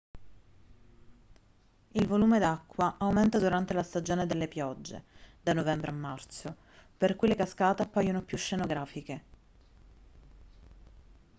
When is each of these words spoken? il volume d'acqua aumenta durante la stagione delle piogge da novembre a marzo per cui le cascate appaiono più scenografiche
il 1.89 2.07
volume 2.07 2.39
d'acqua 2.39 2.95
aumenta 2.97 3.37
durante 3.37 3.73
la 3.75 3.83
stagione 3.83 4.25
delle 4.25 4.47
piogge 4.47 5.03
da 5.39 5.53
novembre 5.53 5.91
a 5.91 5.93
marzo 5.93 6.55
per 6.97 7.15
cui 7.15 7.27
le 7.27 7.35
cascate 7.35 7.83
appaiono 7.83 8.23
più 8.23 8.35
scenografiche 8.35 9.23